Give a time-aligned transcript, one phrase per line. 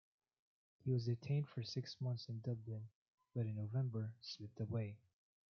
[0.83, 2.89] He was detained for six months in Dublin,
[3.35, 4.97] but in November slipped away.